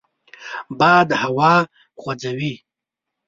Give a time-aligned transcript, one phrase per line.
[0.79, 1.55] باد هوا
[1.99, 2.53] خوځوي